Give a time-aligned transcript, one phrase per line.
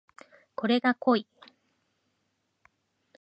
[0.55, 1.27] これが濃い